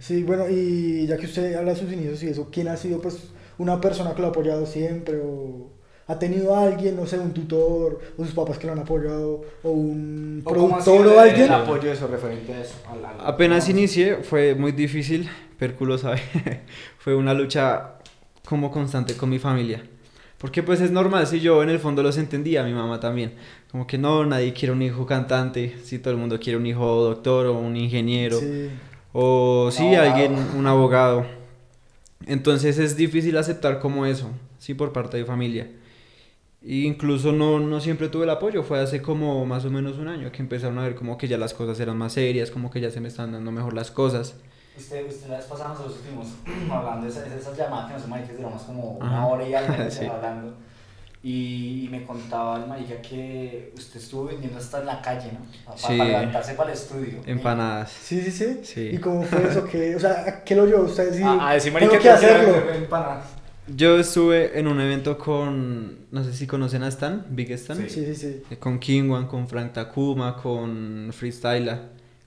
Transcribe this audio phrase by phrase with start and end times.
[0.00, 3.00] Sí, bueno, y ya que usted habla de sus inicios y eso, ¿quién ha sido
[3.00, 3.18] pues
[3.58, 5.70] una persona que lo ha apoyado siempre o
[6.06, 9.42] ha tenido a alguien, no sé, un tutor o sus papás que lo han apoyado
[9.62, 11.42] o un ¿O cómo ha productor sido o alguien?
[11.46, 12.74] El apoyo de eso, referente a eso.
[12.90, 15.28] al- al- Apenas inicié, fue muy difícil,
[15.58, 16.22] Perculo sabe,
[16.98, 17.94] fue una lucha
[18.46, 19.82] como constante con mi familia.
[20.38, 23.34] Porque pues es normal, si yo en el fondo los entendía, mi mamá también.
[23.72, 27.02] Como que no, nadie quiere un hijo cantante, si todo el mundo quiere un hijo
[27.02, 28.38] doctor o un ingeniero.
[28.38, 28.70] Sí.
[29.12, 30.10] O sí, abogado.
[30.10, 31.26] alguien, un abogado.
[32.26, 35.70] Entonces es difícil aceptar como eso, sí, por parte de familia.
[36.62, 40.08] E incluso no, no siempre tuve el apoyo, fue hace como más o menos un
[40.08, 42.80] año que empezaron a ver como que ya las cosas eran más serias, como que
[42.80, 44.36] ya se me estaban dando mejor las cosas.
[44.78, 46.28] Usted, usted la vez pasada nosotros estuvimos
[46.70, 50.06] hablando de esas, esas llamadas que nos marica duramos como una hora y algo Sí.
[50.06, 50.54] hablando.
[51.20, 55.40] Y, y me contaba el marica que usted estuvo vendiendo hasta en la calle, ¿no?
[55.66, 55.98] Pa- Sí.
[55.98, 57.20] Para levantarse para el estudio.
[57.26, 57.90] Empanadas.
[57.90, 58.60] Sí, sí, sí.
[58.62, 58.90] Sí.
[58.92, 59.64] ¿Y cómo fue eso?
[59.64, 61.12] ¿Qué, o sea, ¿qué lo oyó usted?
[61.12, 62.70] Sí, a decir tengo marica que hacerlo.
[62.72, 63.24] empanadas.
[63.66, 67.90] Yo estuve en un evento con, no sé si conocen a Stan, Big Stan, Sí,
[67.90, 68.56] sí, sí.
[68.56, 71.80] con Kingwan, con Frank Takuma, con Freestyla,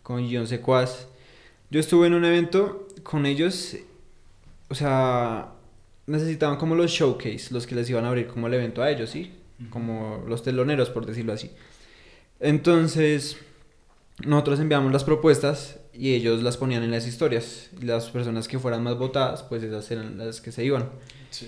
[0.04, 1.08] con John Sequaz.
[1.72, 3.78] Yo estuve en un evento con ellos,
[4.70, 5.54] o sea,
[6.06, 9.10] necesitaban como los showcase, los que les iban a abrir como el evento a ellos,
[9.10, 9.32] ¿sí?
[9.70, 11.50] Como los teloneros, por decirlo así.
[12.42, 13.38] Entonces,
[14.26, 17.70] nosotros enviamos las propuestas y ellos las ponían en las historias.
[17.82, 20.90] Y las personas que fueran más votadas, pues esas eran las que se iban.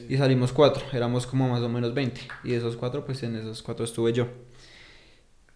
[0.07, 2.21] Y salimos cuatro, éramos como más o menos 20.
[2.45, 4.27] Y de esos cuatro, pues en esos cuatro estuve yo.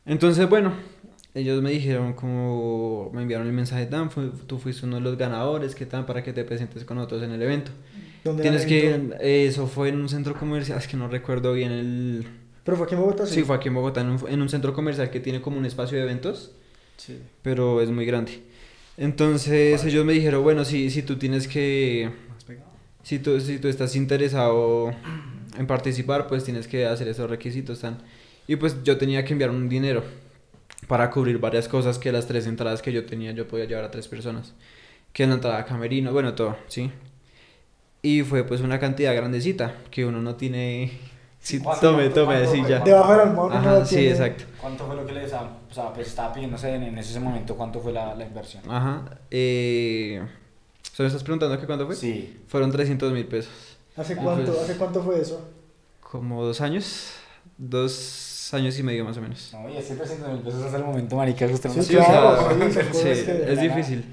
[0.06, 0.74] Entonces, bueno,
[1.38, 5.18] ellos me dijeron como, me enviaron el mensaje, Dan, fu- tú fuiste uno de los
[5.18, 6.06] ganadores, ¿qué tal?
[6.06, 7.72] Para que te presentes con nosotros en el evento.
[8.24, 9.16] ¿Dónde Tienes que, evento?
[9.20, 12.28] eso fue en un centro comercial, es que no recuerdo bien el...
[12.64, 13.36] Pero fue aquí en Bogotá, sí.
[13.36, 15.66] Sí, fue aquí en Bogotá, en un, en un centro comercial que tiene como un
[15.66, 16.52] espacio de eventos
[16.98, 17.20] Sí.
[17.44, 18.42] pero es muy grande.
[18.98, 22.10] Entonces ellos me dijeron, bueno, si, si tú tienes que,
[23.04, 24.92] si tú, si tú estás interesado
[25.58, 27.80] en participar, pues tienes que hacer esos requisitos.
[27.82, 28.00] Tan.
[28.48, 30.04] Y pues yo tenía que enviar un dinero
[30.88, 33.92] para cubrir varias cosas que las tres entradas que yo tenía yo podía llevar a
[33.92, 34.54] tres personas.
[35.14, 36.92] Que en la entrada a camerino, bueno, todo, ¿sí?
[38.02, 40.92] Y fue pues una cantidad grandecita que uno no tiene...
[41.40, 42.70] Sí, ¿Cuánto- tome, cuánto- tome, cuánto sí, fue?
[42.70, 42.80] ya.
[42.80, 44.12] Debajo del uno Ajá, lo sí, tiene.
[44.12, 44.44] exacto.
[44.60, 47.56] ¿Cuánto fue lo que les o sea, pues estaba pidiéndose en, en ese momento?
[47.56, 48.64] ¿Cuánto fue la, la inversión?
[48.70, 49.04] Ajá.
[49.32, 50.22] Eh,
[50.94, 51.96] ¿Solo estás preguntando que cuánto fue?
[51.96, 52.40] Sí.
[52.48, 53.78] Fueron 300 mil pesos.
[53.96, 55.48] ¿Hace cuánto, pues- ¿Hace cuánto fue eso?
[56.02, 57.14] Como dos años.
[57.58, 57.94] Dos
[58.54, 59.50] años y medio más o menos.
[59.54, 62.04] No, y así 300 mil pesos hasta el momento, marica, que usted Sí, Sí, o
[62.06, 64.06] claro, sea, sí, sí, cosas que- es difícil.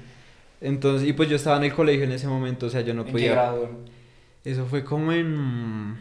[0.61, 3.01] Entonces, y pues yo estaba en el colegio en ese momento, o sea, yo no
[3.01, 3.31] ¿En qué podía.
[3.31, 3.69] grado?
[4.43, 5.97] Eso fue como en.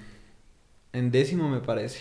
[0.93, 1.99] En décimo, me parece.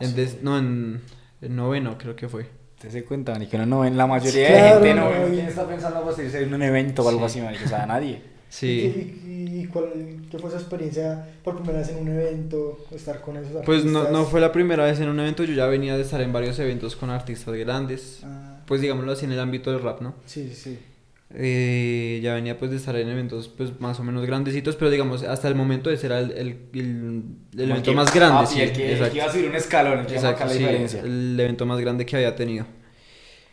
[0.00, 0.14] En Ah, Sí.
[0.14, 1.00] des- no, en,
[1.40, 2.46] en noveno, creo que fue.
[2.76, 5.10] Usted se cuenta, marica, no, no ven la mayoría Claro, de gente, no no.
[5.22, 5.32] ven.
[5.32, 7.38] ¿Quién está pensando pues en un evento o algo Sí.
[7.38, 7.64] así, marica?
[7.64, 8.20] O sea, nadie.
[8.56, 8.80] ¿Y, Sí.
[8.80, 9.86] qué, y- y cuál,
[10.30, 12.78] qué fue su experiencia por primera vez en un evento?
[12.90, 14.12] Estar con esos Pues no, artistas?
[14.12, 16.58] no fue la primera vez en un evento, yo ya venía de estar en varios
[16.58, 18.20] eventos con artistas grandes.
[18.24, 20.14] Ah, Pues digámoslo así en el ámbito del rap, ¿no?
[20.26, 20.78] sí, sí, sí.
[21.34, 25.24] Eh, ya venía pues de estar en eventos pues más o menos grandecitos, pero digamos
[25.24, 27.22] hasta el momento ese era el, el, el-
[27.60, 29.98] el evento más grande, Ah, sí, y el que, que iba a subir un escalón,
[30.00, 31.00] el que iba a Exacto, marcar la sí, diferencia.
[31.00, 32.64] el evento más grande que había tenido.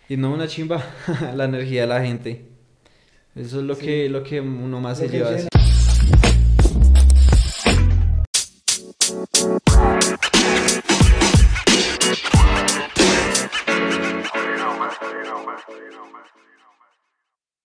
[0.07, 0.83] Y no una chimba,
[1.35, 2.45] la energía de la gente.
[3.35, 3.85] Eso es lo Sí.
[3.85, 5.29] que lo que uno más Lo se lleva.